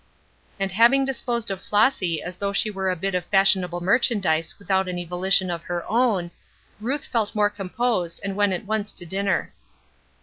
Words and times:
And 0.59 0.71
having 0.71 1.05
disposed 1.05 1.51
of 1.51 1.61
Flossy 1.61 2.23
as 2.23 2.37
though 2.37 2.53
she 2.53 2.71
were 2.71 2.89
a 2.89 2.95
bit 2.95 3.13
of 3.13 3.23
fashionable 3.25 3.81
merchandise 3.81 4.57
without 4.57 4.87
any 4.87 5.05
volition 5.05 5.51
of 5.51 5.61
her 5.65 5.87
own, 5.87 6.31
Ruth 6.79 7.05
felt 7.05 7.35
more 7.35 7.51
composed 7.51 8.19
and 8.23 8.35
went 8.35 8.53
at 8.53 8.65
once 8.65 8.91
to 8.93 9.05
dinner. 9.05 9.53